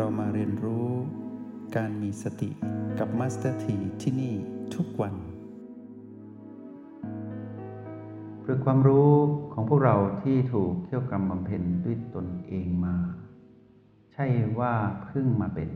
[0.00, 0.88] รามาเรียนรู้
[1.76, 2.50] การมีสติ
[2.98, 4.34] กับ Master ทีที่นี่
[4.74, 5.14] ทุกวัน
[8.40, 9.10] เพื่อความรู้
[9.52, 12.96] ของพวกเราที่ถูกเคี่ยวกรำบำเพ็ญด้วยตนเองมา
[14.12, 14.26] ใช่
[14.58, 15.70] ว่าเพิ่งมาเป็น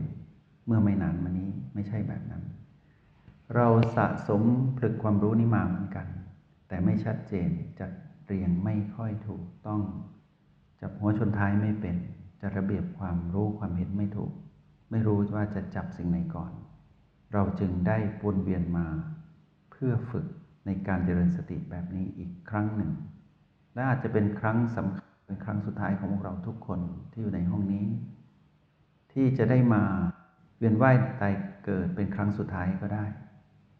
[0.65, 2.43] เมื่อไม่นานมานี้ไม่ใช่แบบนั้น
[3.55, 4.41] เราสะสม
[4.77, 6.07] ผลึกความรู้นี้มาเหมือนกัน
[6.67, 7.91] แต่ไม่ชัดเจนจัด
[8.25, 9.81] เรียงไม่ค่อยถูกต้อง
[10.81, 11.97] จับหัวชนท้ายไม่เป็น
[12.41, 14.31] จะระเบียบความรู้ความเห็นไม่ถูก
[14.91, 16.51] ไม่รู้ว่าจะจับสิ่งไหนก่อน
[17.33, 18.87] เราจึงได้วนเวียนมา
[19.71, 20.25] เพื่อฝึก
[20.65, 22.91] ในการเจริญสติแบบนี้อีกครั้งหนึ่ง
[23.73, 26.79] และอาจจะเป็นครั้งสำคัญเป็นครั้งสุดท้ายของพวกเราทุกคน
[27.11, 27.87] ที่อยู่ในห้องนี้
[29.13, 29.83] ที่จะได้มา
[30.57, 31.33] เวียนว่ายตาย
[31.65, 33.05] เกิดเป็นครั้งสุดท้ายก็ได้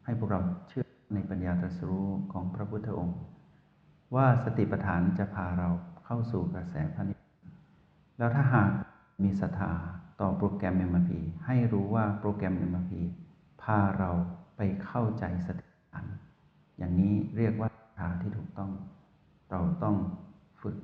[0.06, 3.18] ให้พวกเราเชื่อในปัญญาตรัสรู้ของพระพุทธองค์
[4.16, 5.70] ว่าสติปัฏฐานจะพาเรา
[6.06, 7.21] เข้าสู่กระแสพระนิพพาน
[8.22, 8.72] แล้วถ้าหาก
[9.24, 9.72] มีศรัทธา
[10.22, 11.12] ต่อโปรแกรม MRP
[11.46, 12.94] ให้รู้ว่าโปรแกรม MRP
[13.62, 14.12] พาเรา
[14.58, 16.06] ไปเข้าใจสติปัฏฐาน
[16.78, 18.72] อย่างนี้เรียกว่าศรัทธาที่ถูกต้อง
[19.52, 19.96] เราต้อง
[20.62, 20.76] ฝึก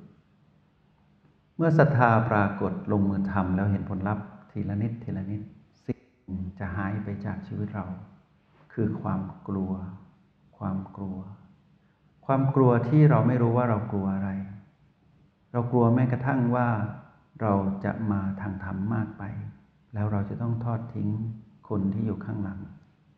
[1.56, 5.42] เมื่อศรัทธาปรากฏลงมือทำแล้วเห็นผลลัพธ์ทีละนิดทีละนิด
[5.86, 7.86] สิ่งจะหายไปจากชีวิตเรา
[8.72, 9.72] คือความกลัว
[10.58, 11.18] ความกลัว
[12.26, 14.30] ความกลัวที่เราไม่รู้ว่าเรากลัวอะไร
[15.52, 16.68] เรากลัวแม้กระทั่งว่า
[17.42, 19.22] เราจะมาทางธรรมมากไป
[19.94, 21.08] แล้วเราจะต้องทอดทิ้ง
[21.68, 22.60] คนที่อยู่ข้างหลัง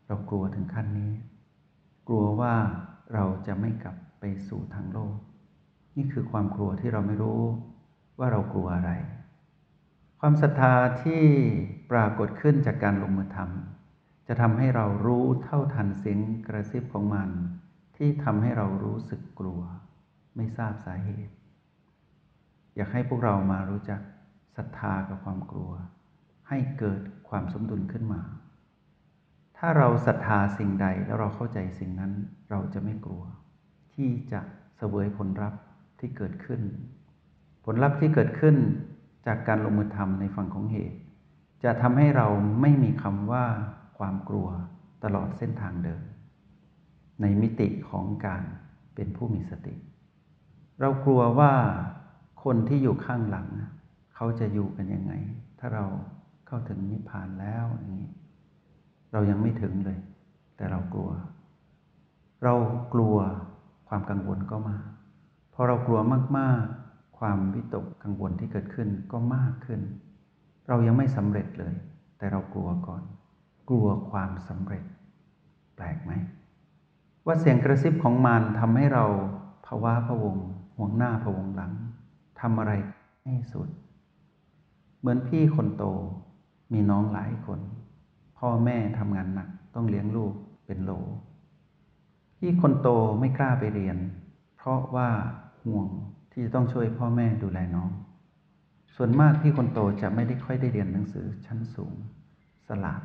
[0.07, 1.11] เรากลัวถึงขั้นนี้
[2.07, 2.55] กลัวว่า
[3.13, 5.15] เราจะไม่กลับไปสู่ทางโลก
[5.95, 7.41] นี่คือความกลัวที่เราไม่รู้
[8.19, 8.91] ว่าเรากลัวอะไร
[10.19, 11.23] ความศรัทธาที่
[11.91, 17.29] ปรากฏขึ้นจากการลงมือทำจะทำให้เรารู้เท่าทันเสียงกระซิบของมัน
[17.95, 19.61] ที่ทำให้เรารู้สึกกลัว
[20.35, 21.33] ไม่ทราบสาเหตุ
[22.75, 24.01] อยากให้พวกเรามารู้จัก
[24.57, 25.71] ศรัทธากับความกลัว
[26.49, 28.21] ให้เกิดความสมดุลขึ้นมา
[29.57, 32.11] ถ้าเราศรัทธาสิ่งใดแล้วเราเข้าใจสิ่งนั้น
[32.51, 33.23] เราจะไม่กลัว
[33.95, 34.39] ที่จะ
[34.77, 35.61] เสวยผลลัพธ์
[35.99, 36.61] ที่เกิดขึ้น
[37.65, 38.55] ผลลัพธ์ที่เกิดขึ้น
[39.25, 40.99] จากการลงมือทำในฝั่งของเหตุ
[41.63, 42.27] จะทำให้เรา
[42.61, 43.45] ไม่มีคำว่า
[43.97, 44.47] ความกลัว
[45.03, 46.03] ตลอดเส้นทางเดิน
[47.21, 48.43] ในมิติของการ
[48.95, 49.75] เป็นผู้มีสติ
[50.79, 51.53] เรากลัวว่า
[52.43, 53.47] คนที่อยู่ข้างหลัง
[54.21, 55.13] เขาจะอยู่กันยังไง
[55.59, 55.85] ถ้าเรา
[56.47, 58.11] เข้าถึงนิพพานแล้วอย่างนี้
[59.11, 59.99] เรายังไม่ถึงเลย
[60.57, 61.11] แต่เรากลัว
[62.43, 62.53] เรา
[62.93, 63.17] กลัว
[63.87, 64.77] ความกังวลก็มา
[65.53, 65.99] พอเรากลัว
[66.37, 69.81] มากๆ ความวิตกกังวลที่เกิดขึ้นก็มากขึ้น
[70.67, 71.73] เรายังไม่สำเร็จเลย
[72.17, 73.03] แต่เรากลัวก่อน
[73.69, 74.83] กลัวความสำเร็จ
[75.75, 76.11] แปลกไหม
[77.25, 79.05] ว่าเสียงกระซิบของมันทำให้เรา
[79.65, 80.37] ภาวะพะวง
[80.77, 81.71] ห่วงหน้าพะวงหลัง
[82.39, 82.71] ทำอะไร
[83.25, 83.69] ให้สุด
[85.01, 85.85] เหมือนพี่คนโต
[86.73, 87.59] มีน้องหลายคน
[88.37, 90.33] พ่อแม่ทำงานหนักต้องเลี้ยงลูก
[90.65, 90.91] เป็นโหล
[92.37, 92.89] พี่คนโต
[93.19, 93.97] ไม่กล้าไปเรียน
[94.57, 95.09] เพราะว่า
[95.63, 95.87] ห่วง
[96.31, 97.89] ที่จะต้องช่วยพ่อแม่ดูแลน้อง
[98.95, 101.93] ส่วนมากพี่คนโตจะไม่ได้ค่อยได้เรียนหนังสือชั้นสูง
[102.67, 103.01] สลับ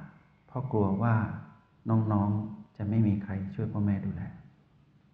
[0.47, 1.15] เพราะกลัวว่า
[1.91, 4.23] น้องๆจะไม่มีใครช่วยพ่อแม่ดูแล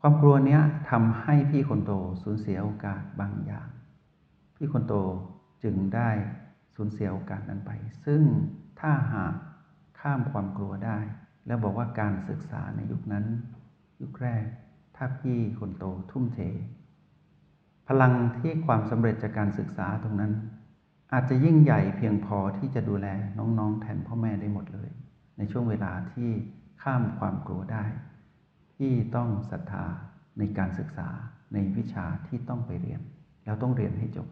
[0.01, 0.61] ความกลัวเนี้ย
[0.91, 3.69] ทำให้พี่คนโตสูญเสียโอกาสบางอย่าง
[4.57, 4.95] พี่คนโต
[5.63, 6.11] จึงได้
[6.75, 7.71] สูญเสียโอกาสนั้นไป
[8.05, 8.23] ซึ่ง
[8.81, 9.35] ถ้าหาก
[10.01, 10.99] ข้ามความกลัวได้
[11.47, 13.25] แล้วบอกว่าการศึกษาในยุคนั้น
[14.03, 14.45] ยุคแรก
[14.97, 16.41] ถ้าพี่คนโตทุ่มเท
[17.89, 20.33] พลังที่ความสำเร็จจากการศึกษาตรงนั้น
[21.13, 23.07] อาจจะยิ่งใหญ่เพียงพอที่จะดูแล
[23.39, 24.91] น้องๆ แทนพ่อแม่ได้หมดเลย
[25.39, 26.31] ในช่วงเวลาที่
[26.83, 27.85] ข้ามความกลัวได้
[28.77, 29.85] ที่ต้องศรัทธา
[30.39, 31.09] ในการศึกษา
[31.53, 33.01] ในวิชาที่ต้องไปเรียน
[33.45, 34.29] แล้วต้องเรียนให้จบ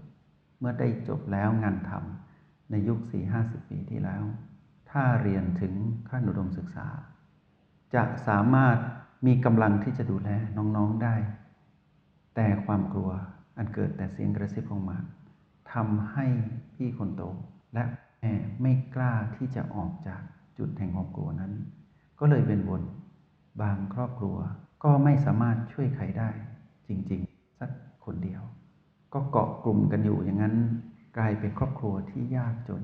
[0.58, 2.29] เมื่อได้จบแล้วงานทำ
[2.70, 4.22] ในยุค 4 50 ปีที่แล้ว
[4.90, 5.74] ถ้าเรียนถึง
[6.08, 6.86] ขั้นอุดมศึกษา
[7.94, 8.76] จะสามารถ
[9.26, 11.16] มีกำลังที่จะดูแลน้องๆได้
[12.34, 13.10] แต่ความกลัว
[13.56, 15.02] อันเกิดแต่เสียงกระซิบของมัน
[15.72, 16.26] ทำให้
[16.74, 17.22] พี่คนโต
[17.74, 17.84] และ
[18.20, 20.22] แม่ไม่กล้าที่จะออกจาก
[20.58, 21.52] จุดแห่งความกลัวนั้น
[22.20, 22.82] ก็เลยเป็นวน
[23.62, 24.36] บางครอบครัว
[24.84, 26.30] ก็ไม่สามารถช่วยใครได้
[26.88, 27.70] จริง ๆ สัก
[28.04, 28.42] คนเดียว
[29.14, 30.56] ก็เกาะกลุ่มกันอยู่อย่างนั้น
[31.16, 32.82] กลายเป็นครอบครัวที่ยากจน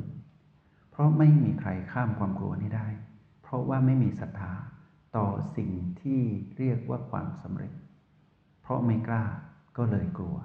[0.91, 2.89] เพราะไม่มีใครข้ามความกลัวนี้ได้
[3.43, 4.53] เพราะว่าไม่มีศรัทธา
[5.17, 5.71] ต่อสิ่ง
[6.03, 6.21] ที่
[6.59, 7.73] เรียกว่าความสำเร็จ
[8.63, 9.25] เพราะไม่กล้า
[9.77, 10.37] ก็เลยกลัว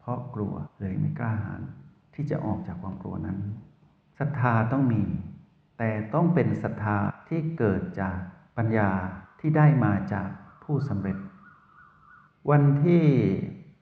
[0.00, 1.62] เพราะกลัวเลยไม่กล้าหาญ
[2.14, 3.38] ที่จะออกจากความกลัวนั้น
[4.18, 5.02] ศรัทธาต้องมี
[5.78, 6.96] แต่ต้องเป็นศรัทธา
[7.28, 8.18] ที่เกิดจาก
[8.56, 8.90] ปัญญา
[9.40, 10.28] ที่ได้มาจาก
[10.64, 11.16] ผู้สำเร็จ
[12.50, 13.02] วันที่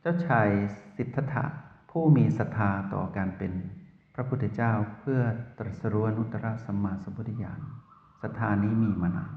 [0.00, 0.48] เจ้าชาย
[0.96, 1.44] สิทธัตถะ
[1.90, 3.52] ผู้มีศรัทธาต่อการเป็น
[4.14, 5.20] พระพุทธเจ้าเพื่อ
[5.58, 7.60] ตรัสรู้อนุตตรสัมมาสัมพุทธญาณ
[8.22, 9.32] ศรัทธานี้มีมานาน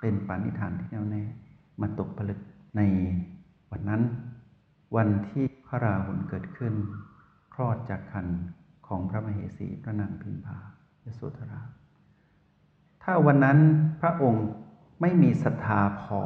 [0.00, 1.24] เป็นปณิธานที่แน่วแน่
[1.80, 2.40] มาตกผลึก
[2.76, 2.80] ใน
[3.70, 4.02] วันนั้น
[4.96, 6.74] วันที่พระราหุลเกิดขึ้น
[7.54, 8.26] คลอดจากคัน
[8.86, 10.58] ของพระมเหสีพระนางพิมพา
[11.04, 11.62] ยโสธรา
[13.02, 13.58] ถ้าวันนั้น
[14.00, 14.46] พระองค์
[15.00, 16.20] ไม่มีศรัทธาพอ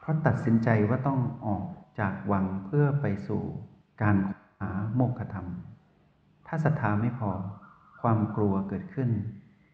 [0.00, 1.64] เพราะตัดสินใจว่าต้องออก
[2.00, 3.42] จากวังเพื่อไปสู่
[4.02, 4.16] การ
[4.60, 5.46] หาโมกขธรรม
[6.46, 7.30] ถ้าศรัทธาไม่พอ
[8.02, 9.10] ความกลัวเกิดขึ้น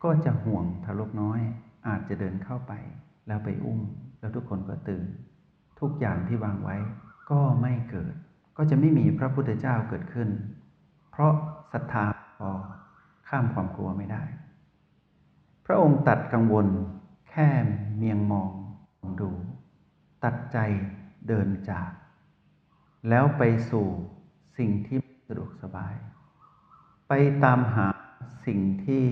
[0.05, 1.41] ก็จะห่วงทารกน้อย
[1.87, 2.73] อาจจะเดินเข้าไป
[3.27, 3.81] แล้วไปอุ้ม
[4.21, 5.05] แล้วทุกคนก็ตื่น
[5.81, 6.77] ทุกอย่างที่วางไว้
[7.31, 8.15] ก็ไม่เกิด
[8.57, 10.29] ก็จะไม่มีพระพุทธเจ้าเกิดขึ้น
[11.11, 11.33] เพราะ
[11.73, 12.05] ศรัทธา
[12.39, 12.51] พอ
[13.29, 14.23] ข้ามความกลัวไม่ได้
[15.67, 16.67] พระองค์ตัดกังวล
[17.31, 17.49] แค่
[17.97, 18.51] เมียงมอง
[19.21, 19.31] ดู
[20.25, 20.59] ตัดใจ
[21.29, 21.91] เดินจาก
[23.09, 23.87] แล้วไปสู่
[24.59, 24.99] สิ่งที่
[25.29, 25.95] สะดวกสบาย
[27.09, 27.13] ไป
[27.45, 27.87] ตามหา
[28.47, 29.05] สิ่งที่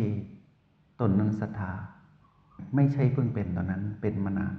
[1.01, 1.73] ตนนั้นศรัทธา
[2.75, 4.55] ไม่ใช่เพิ่งเป็นตอนนั้นเป็นมานาน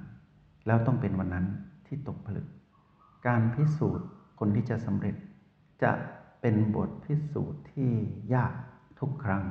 [0.66, 1.46] แล้วต้องเป็นวันนั้น
[1.86, 2.46] ที่ตกผลึก
[3.26, 5.14] การพิสูจน์คนที่จะสำเร็จ
[5.82, 5.92] จะ
[6.40, 7.90] เป็นบทพิสูจน์ที่
[8.34, 8.54] ยาก
[9.00, 9.44] ทุกครั้ง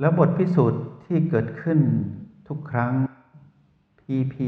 [0.00, 1.80] แล้วบทพิสูจน์ที่เกิดขึ้น
[2.48, 2.92] ทุกครั้ง
[4.00, 4.46] พีพี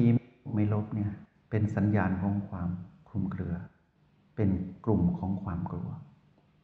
[0.55, 1.13] ไม่ลบเนี่ย
[1.51, 2.69] เป็นสัญญาณของความ
[3.09, 3.55] คลุมเครือ
[4.37, 4.51] เป็น
[4.85, 5.89] กลุ่มของความกลัว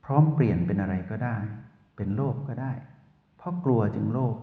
[0.05, 1.37] พร้อมเปลี่ยนเป็นอะไรก็ได้
[1.97, 2.73] เป็นโลภก็ได้
[3.37, 4.37] เพราะกลัวจึงโลภ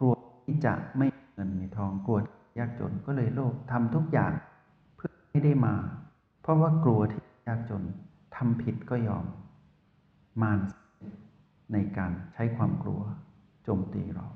[0.00, 0.14] กลัว
[0.46, 2.18] ที่จะไม่มีเงินมีทองกลัว
[2.58, 4.32] ยากจนก็เลยโลภทำทุกอย่าง
[4.96, 5.74] เพื่อให้ได้มา
[6.42, 7.82] เพราะว่ากลัวที่ยากจน
[8.36, 9.24] ทำผิดก็ยอม
[10.42, 10.58] มาน
[11.72, 13.00] ในการใช้ความกลัว
[13.64, 14.26] โจมตีเรา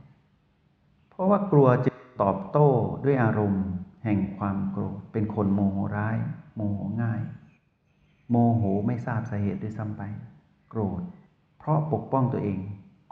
[1.11, 1.91] เพราะว่ากลัวจะ
[2.23, 2.69] ตอบโต้
[3.05, 3.67] ด้วยอารมณ์
[4.05, 6.17] แห่งความโกรธเป็นคนโมโหร้าย
[6.55, 7.21] โมโหง่าย
[8.31, 10.03] โมโหไม่ทราบสาเหตุด้วยซ้ำไป
[10.71, 11.03] โกรธ
[11.59, 12.59] เพราะปกป้องตัวเอง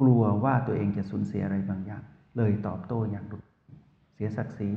[0.00, 2.02] กลัวว่าตัวเองจะสูญเสียอะไรบางอย่าง
[2.36, 3.42] เลยตอบโต้อย่างรุน
[4.14, 4.70] เสียศักดิ์ศรี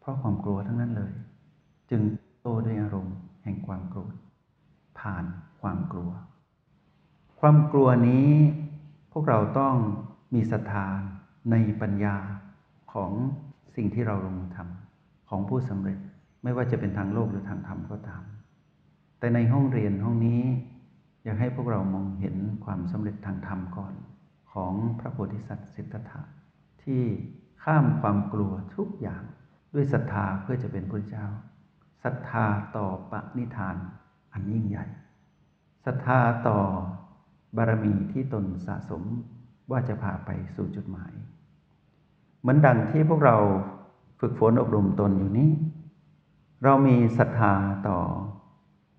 [0.00, 1.12] เพราะความกลัวทั้งนั้นเลย
[1.90, 2.02] จึง
[2.42, 4.14] โต้ด้วยอารมณ์ แห่งความโกรธ
[4.98, 5.24] ผ่าน
[5.60, 6.10] ความกลัว
[7.40, 8.28] ความกลัวนี้
[9.12, 9.74] พวกเราต้อง
[10.34, 10.86] มีศรัทธา
[11.50, 12.16] ในปัญญา
[12.92, 13.12] ของ
[13.76, 15.98] สิ่งที่เราลงมือทำของผู้สำเร็จ
[16.42, 18.22] ไม่ว่าจะเป็นทางโลกหรือทางธรรมก็ตาม
[19.18, 20.42] แต่ในห้องเรียนห้องนี้
[21.24, 23.94] อยากให้พวกเรามองเห็นความสำเร็จทางธรรมก่อน
[24.52, 26.22] ของพระโพธิสัตว์สิทธัตถะ
[26.82, 27.02] ที่
[27.62, 29.22] ข้ามความกลัวทุกอย่าง
[29.74, 31.26] ด้วยศรัทธาเพื่อจะเป็นพระเจ้า
[32.04, 32.44] ศรัทธา
[32.76, 33.76] ต่อปณิธาน
[34.32, 34.86] อันยิ่งใหญ่
[35.84, 36.18] ศรัทธา
[36.48, 36.58] ต่อ
[37.56, 39.02] บารมีที่ตนสะสม
[39.70, 41.12] ว่าจะพาไปสู่จุดหมาย
[42.40, 43.36] เหมือนดังที่พวกเรา
[44.20, 45.50] ฝึกฝนอบรมตนอยู่นี้
[46.64, 47.52] เรามีศรัทธา
[47.88, 47.98] ต่อ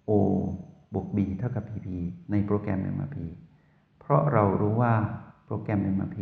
[0.09, 0.11] O
[0.93, 1.87] บวก B เท่ากับ PP
[2.31, 3.17] ในโปรแกรม MRP
[3.99, 4.95] เพราะเรารู้ว่า
[5.45, 6.17] โปรแกรม MRP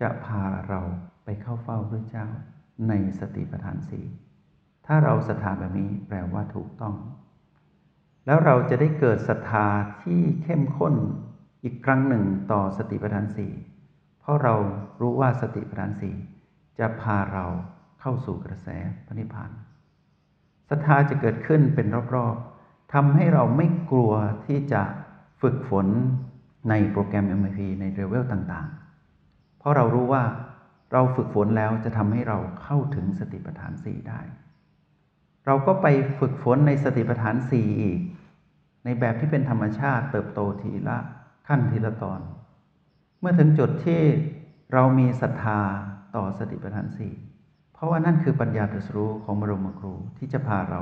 [0.00, 0.80] จะพาเรา
[1.24, 2.26] ไปเข้าเฝ้าพระเจ้า
[2.88, 4.04] ในสติปัฏฐานสี่
[4.86, 6.94] ถ้าเราศรัทธาแบบนี้แปลว่าถูกต้อง
[8.26, 9.66] แล้วเราจะได้เกิดศรัทธา
[10.02, 10.94] ที่เข้มข้น
[11.64, 13.52] อีกครั้งหนึ่งต่อสติปัฏฐานสี่
[14.20, 14.54] เพราะเรา
[15.00, 16.14] รู้ว่าสติปัฏฐานสี่
[16.78, 17.46] จะพาเรา
[18.00, 18.68] เข้าสู่กระแส
[19.06, 19.50] พระนิพพาน
[20.70, 22.47] ศรัทธาจะเกิดขึ้นเป็นรอบๆ
[22.92, 24.12] ทำให้เราไม่กลัว
[24.46, 24.82] ที่จะ
[25.42, 25.86] ฝึกฝน
[26.68, 30.24] ในโปรแกรม MIP ในเลเวลต่างๆ เพราะเรารู้ว่า
[30.92, 34.20] เราฝึกฝนแล้วจะทำให้เราเข้าถึงสติปัฏฐานสี่ได้
[35.46, 35.86] เราก็ไป
[36.20, 38.00] ฝึกฝนในสติปัฏฐานสี่อีก
[38.84, 40.98] ในแบบที่เป็นธรรมชาติเติบโตทีละ
[41.48, 42.20] ขั้นทีละตอน
[43.20, 44.02] เมื่อถึงจุดที่
[44.72, 45.60] เรามีศรัทธา
[46.16, 47.12] ต่อสติปัฏฐานสี่
[47.72, 50.80] เพราะว่านั่นคือปัญญาตรัสรู้ของบรมครูที่จะพาเรา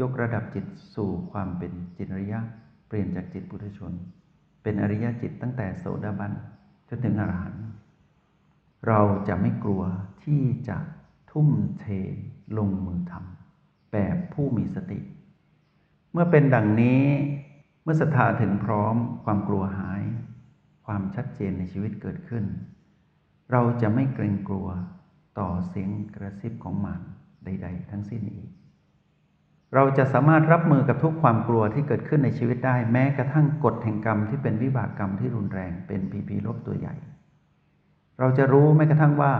[0.00, 2.40] ยกระดับจิตสู่ความเป็นจิตอริยะ
[2.88, 3.92] เปลี่ยนจากจิตปุถุชน
[4.62, 6.32] เป็นอริยจิตตั้งแต่โสดาบัน
[6.88, 7.64] จนถึงอรหันต์
[8.86, 9.82] เราจะไม่กลัว
[10.24, 10.78] ที่จะ
[11.32, 11.48] ทุ่ม
[11.80, 11.86] เท
[12.58, 15.00] ลงมือทำแบบผู้มีสติ
[16.12, 17.04] เมื่อเป็นดังนี้
[17.82, 20.02] เมื่อศรัทธาถึงพร้อมความกลัวหาย
[20.86, 22.44] ความชัดเจนในชีวิตเกิดขึ้น
[23.52, 24.68] เราจะไม่เกรงกลัว
[25.38, 27.02] ต่อเสียงกระซิบของมาร
[27.44, 28.50] ใด ๆ ทั้งสิ้นอีก
[29.74, 36.94] เราจะสามารถรับมือกับทุกความกลัวที่เกิดขึ้นในชีวิตได้ แม้กระทั่งกฎแห่งกรรมที่เป็นวิบากกรรมที่รุนแรงเป็นพีพีลบตัวใหญ่
[38.18, 39.32] เราจะรู้แม้กระทั่งว่า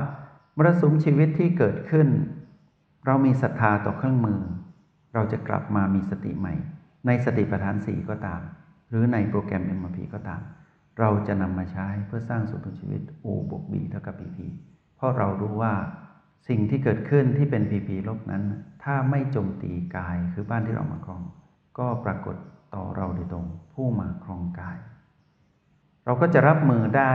[0.56, 2.08] มรสุมชีวิตที่เกิดขึ้น
[3.06, 4.40] เรามีศรัทธาต่อเครื่องมือ
[5.14, 6.54] เราจะกลับมามีสติใหม่
[7.06, 8.40] ในสติปัฏฐานสี่ก็ตาม
[8.88, 10.40] หรือในโปรแกรม MRP ก็ตาม
[11.00, 14.38] เราจะนำมาใช้เพื่อสร้างสุขชีวิต O บวก B เท่ากับ PP
[14.96, 15.74] เพราะเรารู้ว่า
[16.48, 18.44] สิ่งที่เกิดขึ้นที่เป็น PP ลบนั้น
[18.84, 21.22] ถ้าไม่โจมตีกายคือบ้านที่เรามาครอง
[21.78, 22.36] ก็ปรากฏ
[22.74, 24.78] ต่อเราโดยตรงผู้มาครองกาย
[26.04, 27.12] เราก็จะรับมือได้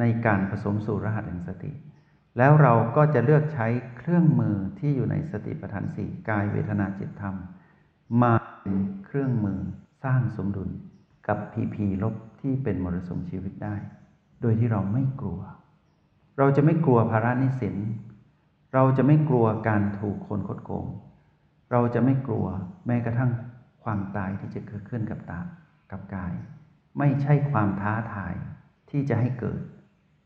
[0.00, 1.72] ในการผสมสู่รหัสแห่งสติ
[2.38, 3.66] แล้วเราก็จะเลือกใช้
[3.98, 7.36] เครื่องมือที่อยู่ในสติปัฏฐานสี่กายเวทนาจิตธรรม
[8.22, 9.60] มาเป็นเครื่องมือ
[10.04, 10.70] สร้างสมดุล
[11.28, 13.74] กับพีพีลบที่เป็นมรสุมชีวิตได้
[14.40, 15.40] โดยที่เราไม่กลัว
[16.38, 17.76] เราจะไม่กลัวภาระนิสิน
[18.74, 20.86] เราจะไม่กลัวการถูกคนคดโกง
[21.72, 22.46] เราจะไม่กลัว
[22.86, 23.30] แม้กระทั่ง
[23.82, 25.40] ความตายที่จะเกิดขึ้นกับตา
[25.90, 26.32] กับกาย
[26.98, 28.34] ไม่ใช่ความท้าทาย
[28.90, 29.60] ที่จะให้เกิด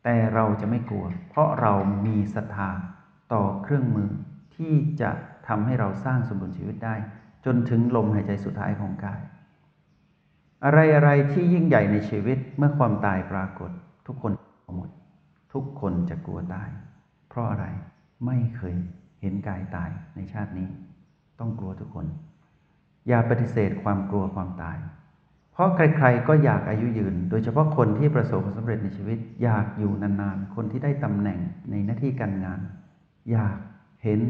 [0.04, 1.72] แต่เราจะไม่กลัว เพราะเรา
[2.06, 2.70] มีศรัทธา
[3.32, 4.10] ต่อเครื่องมือ
[4.56, 5.10] ที่จะ
[5.48, 6.94] ทำให้เราสร้างสมดุลชีวิตได้
[7.44, 9.20] จนถึงลมหายใจสุดท้ายของกาย
[10.64, 13.70] อะไรอะไรที่ยิ่งใหญ่ในชีวิตเมื่อความตายปรากฏ
[14.06, 14.32] ทุกคน
[14.76, 14.90] หมด
[15.52, 16.68] ทุกคนจะกลัวตาย
[17.28, 17.66] เพราะอะไร
[18.26, 18.74] ไม่เคย
[19.20, 20.68] เห็นกายตายในชาตินี้
[21.38, 22.06] ต้องกลัวทุกคน
[23.08, 24.78] อย่าปฏิเสธความกลัวความตาย
[25.52, 31.40] เพราะใครๆก็อยากอายุยืน โดยเฉพาะคนที่ประสบความสำเร็จในชีวิต อยากอยู่นานๆ คนที่ได้ตำแหน่ง
[31.70, 32.60] ในหน้าที่การงาน
[33.30, 33.58] อยาก
[34.02, 34.20] เห็น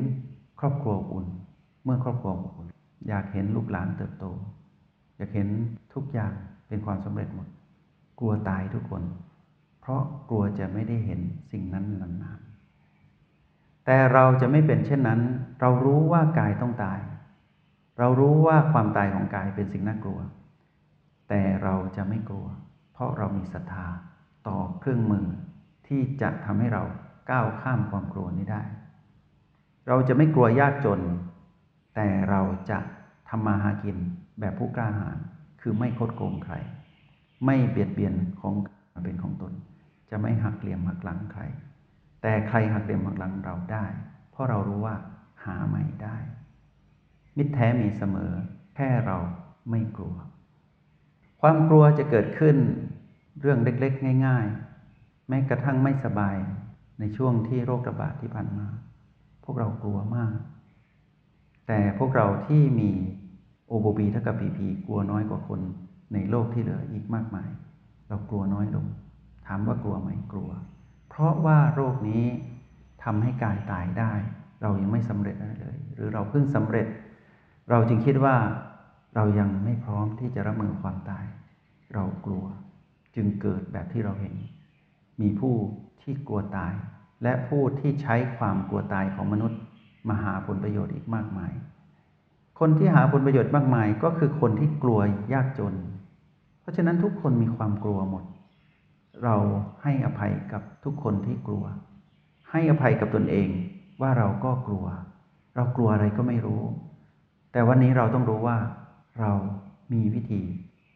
[0.61, 1.26] ครอบครัวอุ่น
[1.85, 2.69] เมื่อครอบครัวอุ่น
[3.09, 4.25] อยากเห็นลูกหลานเติบโต
[5.17, 5.49] อยากเห็น
[5.95, 6.33] ทุกอย่าง
[6.69, 7.49] เป็นความสำเร็จหมด
[8.19, 9.03] กลัวตายทุกคน
[9.81, 11.21] เพราะกลัวจะไม่ได้เห็น
[11.53, 12.44] สิ่งนั้นนานๆ
[13.87, 15.21] แต่เราจะไม่เป็นเช่นนั้น
[15.61, 17.00] เรารู้ว่ากายต้องตาย
[17.99, 20.21] เรารู้ว่าความตายของกายเป็นสิ่งน่ากลัว
[21.29, 22.47] แต่เราจะไม่กลัว
[22.93, 23.87] เพราะเรามีศรัทธา
[24.49, 25.26] ต่อเครื่องมือ
[25.87, 26.83] ที่จะทำให้เรา
[27.31, 28.62] ก้าวข้ามความกลัวนี้ได้
[29.88, 31.00] เราจะไม่กลัวยากจน
[31.95, 32.79] แต่เราจะ
[33.29, 33.97] ทำมาหากิน
[34.41, 35.19] แบบผู้กล้าหาญ
[35.61, 36.55] คือไม่คดโกงใคร
[37.45, 38.55] ไม่เบียดเบียนของ
[39.05, 39.53] เป็นของตน
[40.11, 41.43] จะไม่หักเหลี่ยมหักหลังใคร
[42.26, 43.85] แต่ใครหักเหลี่ยมหักหลังเราได้
[44.31, 44.97] เพราะเรารู้ว่า
[45.45, 46.16] หาไม่ได้
[47.37, 48.33] มิตรแท้มีเสมอ
[48.76, 49.19] แค่เรา
[49.71, 50.16] ไม่กลัว
[51.40, 52.57] ความกลัวจะเกิดขึ้น
[53.40, 54.47] เรื่องเล็กๆ ง่าย
[54.87, 56.37] ๆ แม้กระทั่งไม่สบาย
[57.00, 58.66] ในช่วงที่โรคระบาดที่ผ่านมา
[59.45, 60.37] พวกเรากลัวมาก
[61.69, 62.90] แต่พวกเราที่มี
[63.66, 65.61] โอโบบีเท่ากับพีพีกลัวน้อยกว่าคน
[66.14, 67.49] ในโลกที่เหลืออีกมากมาย
[68.09, 68.87] เรากลัวน้อยลง
[69.47, 70.50] ถามว่ากลัวไหมกลัว
[71.16, 72.25] เพราะว่าโรคนี้
[73.04, 74.12] ทำให้กายตายได้
[74.62, 76.87] เรายังไม่สำเร็จอะไรเลย หรือเราเพิ่งสำเร็จ
[77.71, 78.37] เราจึงคิดว่า
[79.14, 81.25] เรายังไม่พร้อมที่จะรับมือความตาย
[81.94, 82.44] เรากลัว
[83.16, 84.35] จึงเกิดแบบที่เราเห็น
[85.21, 85.54] มีผู้
[86.02, 86.73] ที่กลัวตาย
[87.23, 89.61] และผู้ที่ใช้ความกลัวตายของมนุษย์
[90.09, 91.52] มาหาผลประโยชน์อีกมากมาย
[92.61, 95.00] คนที่หาผลประโยชน์มากมายก็คือคนที่กลัว
[95.33, 95.75] ยากจน
[96.61, 98.25] เพราะฉะนั้นทุกคนมีความกลัวหมด
[99.23, 99.37] เรา
[99.83, 101.64] ให้อภัยกับทุกคนที่กลัว
[102.50, 103.49] ให้อภัยกับตนเอง
[104.00, 104.87] ว่าเราก็กลัว
[105.56, 106.62] เรากลัวอะไรก็ไม่รู้
[107.52, 108.59] แต่วันนี้เราต้องรู้ว่า
[109.21, 109.33] เรา
[109.92, 110.42] มีวิธี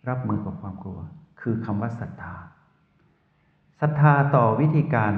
[0.09, 0.99] รับมือกับความกลัว
[1.41, 2.35] คือคำว่าศรัทธา
[3.81, 5.13] ศรัทธาต่อวิธีการ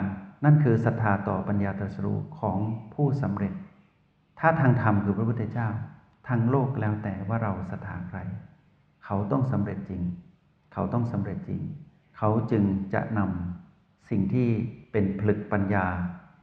[0.45, 2.59] นั่นคือศรัทธาต่อปัญญาตรัสรู้ของ
[2.95, 3.53] ผู้สำเร็จ
[4.41, 5.69] ถ้าทางธรรมคือพระพุทธเจ้า
[6.29, 8.19] ทางโลกแล้วแต่ว่าเราศรัทธาใคร
[9.05, 10.03] เขาต้องสำเร็จจริง
[10.73, 11.61] เขาต้องสำเร็จจริง
[12.23, 14.49] เขาจึงจะนำสิ่งที่
[14.93, 15.87] เป็นผลึกปัญญา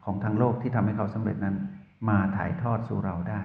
[0.05, 1.55] ของทางโลกที่ทำให้เขาสำเร็จนั้น
[2.09, 3.41] มาถ่ายทอดสู่เราได้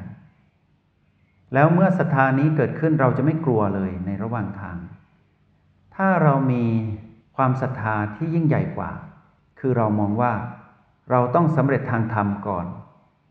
[1.54, 4.76] แล้วเมื่อศรัทธานี้เกิดขึ้นเราจะไม่กลัวเลยในระหว่างทาง
[5.96, 6.64] ถ้าเรามี
[7.36, 8.90] ความศรัทธาที่ยิ่งใหญ่กว่า
[9.60, 10.32] คือเรามองว่า
[11.10, 12.66] เราต้องสำเร็จทางธรรมก่อน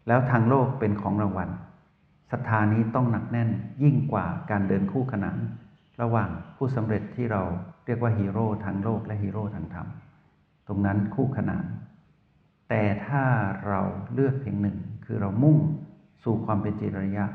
[0.08, 1.50] แล้วทางโลกเป็นของรางวัล
[2.32, 3.50] ศรัทธานี้ต้องหนักแน่น
[3.84, 5.38] ยิ่งกว่าการเดินคู่ขนาน
[6.02, 7.44] ระหว่างผู้สำเร็จที่เรา
[7.86, 9.88] เรียกว่าฮีโร่ทางโลกและฮีโร่ทางธรรม
[10.68, 11.66] ตรงนั้นคู่ขนาน
[12.70, 13.24] แต่ถ้า
[13.68, 13.82] เรา
[14.14, 15.58] เลือกเพียงหนึ่ง คือเรามุ่ง
[16.24, 17.26] สู่ความเป็นจิตระยะ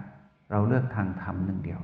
[0.51, 1.81] เราเลือกทางธรรมหนึ่งเดียว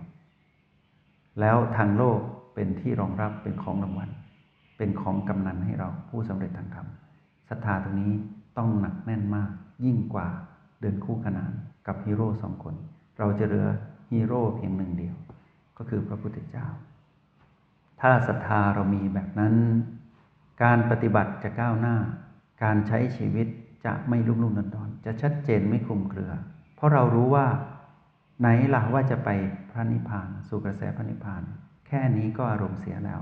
[1.40, 2.18] แล้วทางโลก
[2.54, 4.10] เป็นที่รองรับเป็นของรางวัล
[4.76, 6.86] เป็นของกำนันให้เราผู้สำเร็จทางธรรม
[7.48, 8.12] ศรัทธาตรงนี้
[8.58, 9.50] ต้องหนักแน่นมาก
[9.84, 10.26] ยิ่งกว่า
[10.80, 11.52] เดินคู่ขนาน
[11.86, 12.74] กับฮีโร่สองคน
[13.18, 13.66] เราจะเหลือ
[14.12, 15.16] ฮีโร่เพียงหนึ่งเดียว
[15.78, 16.66] ก็คือพระพุทธเจ้า
[18.02, 19.54] ถ้าศรัทธาเรามีแบบนั้น
[20.62, 21.96] การปฏิบัติจะก้าวหน้า
[22.62, 23.46] การใช้ชีวิต
[23.84, 26.32] จะไม่ลุ่มลุ่มดอนดอนจะชัดเจนไม่คลุมเครือ
[26.76, 27.46] เพราะเรารู้ว่า
[28.40, 29.28] ไหนล่ะว่าจะไป
[29.70, 31.42] พระนิพพานสู่กระแสพระนิพพาน
[31.86, 33.20] แค่นี้ก็อารมณ์เสียแล้ว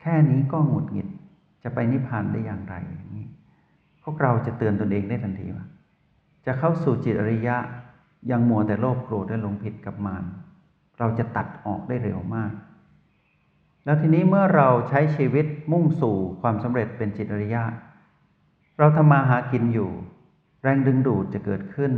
[0.00, 1.08] แค่นี้ก็หงุดหงิด
[1.62, 3.26] จะไปนิพพานได้อย่างไรอย่างนี้
[4.02, 5.66] พวกเราจะเตือนตนเองได้ทันทีว่า
[6.46, 7.56] จะเข้าสู่จิตอริยะ
[8.30, 10.24] ยังมัวแต่โลภโกรธและหลงผิดกับมาร
[10.98, 12.52] เราจะตัดออกได้เร็วมาก
[13.88, 17.62] แล้วทีนี้เมื่อเราใช้ชีวิตมุ่งสู่ความสำเร็จเป็นจิตอริยะ
[18.78, 19.90] เราทำมาหากินอยู่
[20.62, 21.92] แรงดึงดูดจะเกิดขึ้น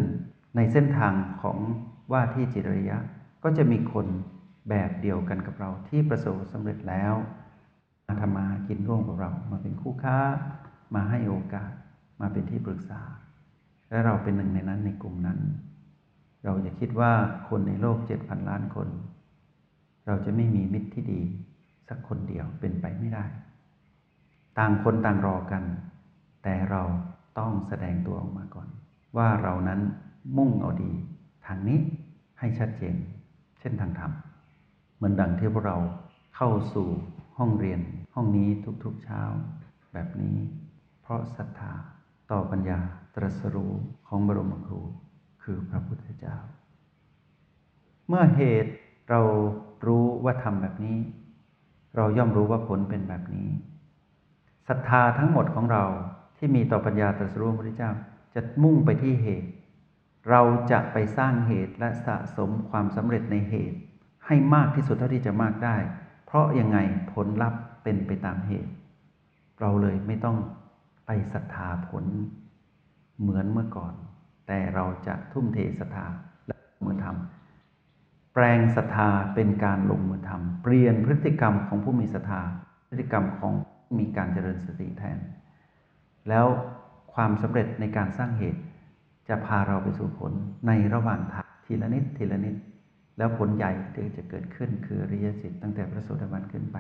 [0.57, 1.59] ในเส้นทางของ
[2.13, 2.99] ว่าที่จิตอริยะ
[3.43, 4.07] ก็จะมีคน
[4.71, 7.15] แบบเดียวกันกับเราที่ประสบสำเร็จแล้ว
[8.07, 10.19] มาทำมากินร่วมกับเรา มาเป็นคู่ค้า
[10.95, 11.73] มาให้โอกาส
[12.21, 13.01] มาเป็นที่ปรึกษา
[13.89, 15.39] และเราเป็นหนึ่งในนั้นในกลุ่มนั้น
[16.45, 17.13] เราจะคิดว่า
[17.49, 18.89] คนในโลกเจ็ดพันล้านคน
[20.07, 21.23] เราจะไม่มีมิตรที่ดี
[21.91, 23.25] สักคนเดียวเป็นไปไม่ได้
[24.59, 25.63] ต่างคนต่างรอกัน
[26.43, 26.83] แต่เรา
[27.39, 28.69] ต้องแสดงตัวออกมาก่อน
[29.17, 29.81] ว่าเรานั้น
[30.37, 30.93] มุ่งเอาดี
[31.47, 31.81] ทางนี้
[32.39, 32.97] ให้ชัดเจน
[33.59, 34.13] เช่นทางธรรม
[34.97, 35.79] เหมือนดังที่พวกเรา
[36.37, 36.89] เข้าสู่
[37.39, 37.81] ห้องเรียน
[38.15, 38.49] ห้องนี้
[38.85, 39.23] ทุกๆเช้า
[39.93, 40.37] แบบนี้
[41.03, 41.73] เพราะศรัทธา
[42.31, 42.81] ต่อปัญญา
[43.15, 43.73] ตรัสรู้
[44.07, 44.81] ของบรมครู
[45.43, 46.37] คือพระพุทธเจ้า
[48.09, 48.73] เมื่อเหตุ
[49.11, 49.21] เรา
[49.87, 50.97] รู้ว่าทำแบบนี้
[51.97, 53.49] เราย่อมรู้ว่าผลเป็นแบบนี้
[54.69, 55.85] ศรัทธาทั้งหมดของเรา
[56.39, 57.91] ที่มีต่อปัญญาตรัสรู้พระพุทธเจ้า
[58.35, 59.51] จะมุ่งไปที่เหตุ
[60.31, 63.79] เราจะไปสร้างเหตุและสะสมความสำเร็จในเหตุ
[64.27, 65.77] ให้มากที่สุดเท่าที่จะมากได้
[66.27, 66.79] เพราะยังไง
[67.13, 68.73] ผลลัพธ์เป็นไปตามเหตุ
[69.61, 70.37] เราเลยไม่ต้อง
[71.07, 72.05] ไปศรัทธาผล
[73.21, 73.95] เหมือนเมื่อก่อน
[74.47, 76.07] แต่เราจะทุ่มเทศรัทธา
[76.47, 77.40] และมือทำ
[78.43, 82.43] ลงศรัทธาเป็นการลงมือทำเปลี่ยนพฤติกรรมของผู้มีศรัทธา
[82.89, 83.53] พฤติกรรมของ
[83.99, 85.19] มีการเจริญสติแทน
[86.29, 86.47] แล้ว
[87.15, 88.61] ความสำเร็จในการสร้างเหตุ
[89.29, 90.33] จะพาเราไปสู่ผล
[90.67, 92.57] ในระหว่างทางทีละนิดทีละนิด
[93.19, 96.79] แล้วผลใหญ่ที่จะเกิดขึ้นคือริยสิทธิ์ตั้งแต่พระโสดาบันขึ้นไป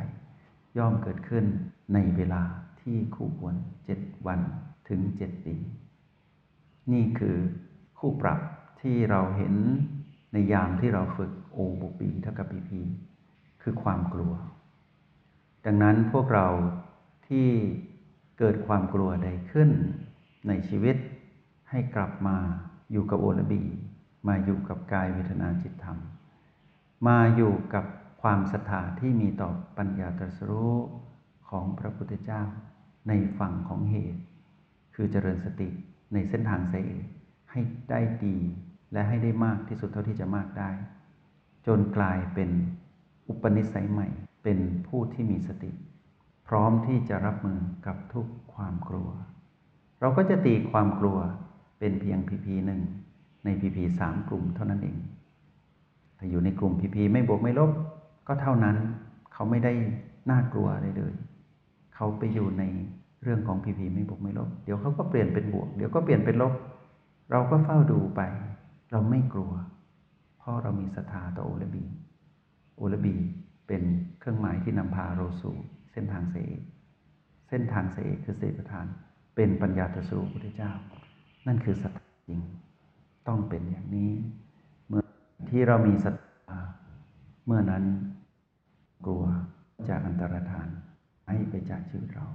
[0.79, 1.45] ย่อมเกิดขึ้น
[1.95, 2.43] ในเวลา
[2.81, 4.40] ที่คู่ควรเจ็ดวัน
[4.88, 5.57] ถึงเจ็ดปี
[6.93, 7.37] นี่คือ
[7.99, 8.40] คู่ปรับ
[8.81, 9.55] ที่เราเห็น
[10.33, 12.80] ในยามที่เราฝึก โอบปีเท่ากับปีพี
[13.62, 14.33] คือความกลัว
[15.64, 16.49] ดังนั้นพวกเรา
[17.28, 17.49] ที่
[18.38, 19.71] เกิดความกลัวใดขึ้น
[20.49, 20.97] ในชีวิต
[21.71, 22.37] ให้กลับมา
[22.92, 23.62] อยู่กับโอลบี
[24.28, 25.99] มาอยู่กับกายเวทนาจิตธรรม
[27.09, 27.85] มาอยู่กับ
[28.23, 30.74] ความศรัทธาที่มีต่อปัญญาตรัสรู้
[31.48, 32.42] ของพระพุทธเจ้า
[33.09, 34.22] ในฝั่งของเหตุ
[34.94, 35.68] คือเจริญสติ
[36.12, 36.77] ในเส้นทางเส
[37.51, 38.38] ให้ได้ดี
[38.92, 40.70] และให้ได้มากที่สุดเท่าที่จะมากได้
[41.66, 42.51] จนกลายเป็น
[43.29, 44.09] อุปนิสัยใหม่
[44.42, 45.70] เป็นผู้ที่มีสติ
[46.49, 49.09] พร้อมที่จะรับมือกับทุกความกลัว
[50.01, 51.18] เราก็จะตีความกลัว
[51.79, 52.81] เป็นเพียงพีพีหนึ่ง
[53.44, 54.96] ในพีพีสามกลุ่มเท่านั้นเอง
[56.18, 57.70] ถ้าอยู่ในกลุ่มพีพีไม่บวกไม่ลบ
[58.27, 58.77] ก็เท่านั้น
[59.33, 59.73] เขาไม่ได้
[60.31, 61.12] น่ากลัวอะไรเลย
[61.94, 62.62] เขาไปอยู่ใน
[63.23, 66.55] เรื่องของพีพีไม่บวกไม่ลบ เดี๋ยวเขาก็เปลี่ยนเป็นบวก เดี๋ยวก็เปลี่ยนเป็นลบ
[67.31, 68.20] เราก็เฝ้าดูไป
[68.92, 69.53] เราไม่กลัว
[70.40, 71.85] เพราะเรามีศรัทธาต่อโอลบี
[72.76, 73.14] โอลบี
[73.66, 73.83] เป็น
[74.18, 75.57] เครื่องหมายที่นำพาเราสู่
[75.92, 76.37] เส้นทางเส
[77.48, 78.87] เส้นทางเสคือเสประธาน
[79.37, 80.72] เป็นปัญญาตรัสรู้พุทธเจ้า
[81.46, 81.92] นั่นคือสัต
[82.29, 82.40] จริง
[83.29, 84.12] ต้องเป็นอย่างนี้
[84.88, 85.03] เมื่อ
[85.50, 86.59] ที่เรามีสัตา
[87.46, 87.85] เมื่อนั้น
[89.07, 89.24] กลัว
[89.88, 90.68] จากอันตรธาน
[91.29, 92.26] ให้ไปจากชีวิตเรา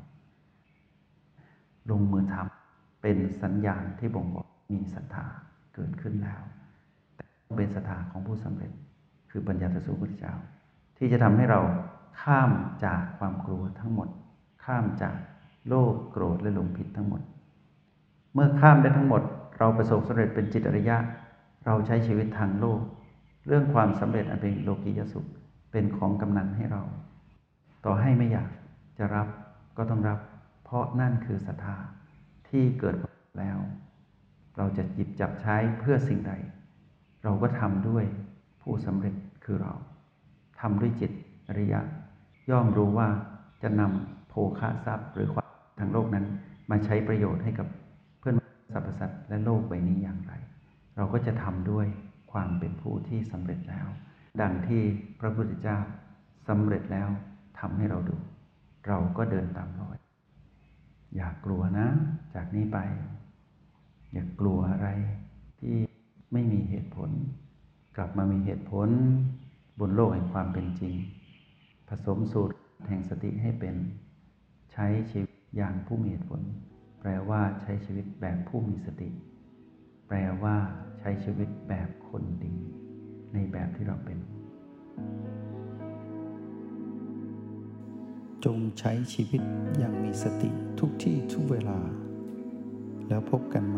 [1.90, 5.26] ลงมือทำเป็นสัญญาณที่บ่งบอกมีศรัทธา
[5.76, 6.44] เกิดขึ้นแล้ว
[7.58, 8.72] เป็นศรัทธาของผู้สำเร็จ
[9.32, 10.34] คือปัญญาตรัสรู้พุทธเจ้า
[10.98, 11.62] ที่จะทำให้เรา
[12.22, 12.52] ข้าม
[12.86, 14.08] จากความกลัวทั้งหมด
[14.66, 15.16] ข้ามจาก
[15.68, 17.22] โลภโกรธและหลงผิดทั้งหมด
[18.34, 19.22] เมื่อข้ามได้ทั้งหมด
[19.58, 20.98] เราประสบสำเร็จเป็นจิตอริยะ
[21.66, 22.82] เราใช้ชีวิตทางโลก
[23.48, 25.26] เรื่องความสำเร็จอันเป็นโลกียสุข
[25.72, 26.84] เป็นของกำนันให้เรา
[27.86, 28.50] ต่อให้ไม่อยาก
[28.98, 29.28] จะรับ
[29.78, 30.20] ก็ต้องรับ
[30.64, 31.78] เพราะนั่นคือศรัทธา
[32.50, 32.96] ที่เกิด
[33.40, 33.60] แล้ว
[34.58, 36.34] เราจะหยิบจับใช้เพื่อสิ่งใด
[37.26, 38.06] เราก็ทำด้วย
[38.62, 39.74] ผู้สำเร็จคือเรา
[40.62, 41.12] ทำด้วยจิต
[41.48, 41.82] อริยะ
[42.50, 43.08] ย่อมรู้ว่า
[43.64, 45.48] จะนำโภคะทรัพย์หรือความ
[45.80, 46.26] ทางโลกนั้น
[46.70, 47.68] มาใช้ประโยชน์ให้กับ
[48.20, 48.36] เพื่อน
[48.74, 50.34] สรรพสัตว์และโลกใบนี้อย่างไร
[50.96, 51.88] เราก็จะทำด้วย
[52.32, 53.88] ความเป็นผู้ที่สำเร็จแล้ว
[54.42, 54.82] ดังที่
[55.20, 55.78] พระพุทธเจ้า
[56.50, 57.08] สำเร็จแล้ว
[57.60, 58.18] ทำให้เราดู
[58.88, 59.98] เราก็เดินตามรอย
[61.16, 61.88] อย่ากลัวนะ
[62.36, 62.78] จากนี้ไป
[64.14, 64.90] อย่ากลัวอะไร
[65.60, 65.76] ที่
[66.32, 67.10] ไม่มีเหตุผล
[67.98, 68.90] กลับมามีเหตุผล
[69.80, 70.96] บนโลกแห่งความเป็นจริง
[71.90, 72.56] ผสมสูตร
[72.88, 73.76] แห่งสติให้เป็น
[74.72, 76.42] ใช้ชีวิตอย่างผู้มีเหตุผล
[77.00, 79.10] แปลว่าใช้ชีวิตแบบผู้มีสติ
[80.08, 80.56] แปลว่า
[81.00, 82.56] ใช้ชีวิตแบบคนดี
[83.34, 84.18] ในแบบที่เราเป็น
[88.46, 89.42] จงใช้ชีวิต
[89.78, 91.80] อย่างมีสติทุกที่ทุกเวลา
[93.08, 93.78] แล้วพบกันไหม